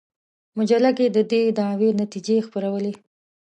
مجله 0.57 0.91
کې 0.97 1.05
د 1.15 1.19
دې 1.31 1.41
دعوې 1.59 1.89
نتیجې 2.01 2.37
خپرولې. 2.47 2.93